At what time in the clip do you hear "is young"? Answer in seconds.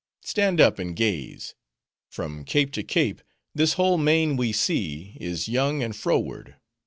5.19-5.83